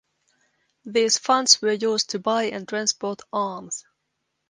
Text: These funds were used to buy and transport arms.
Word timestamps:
These 0.83 1.19
funds 1.19 1.61
were 1.61 1.73
used 1.73 2.09
to 2.09 2.17
buy 2.19 2.45
and 2.45 2.67
transport 2.67 3.21
arms. 3.31 3.85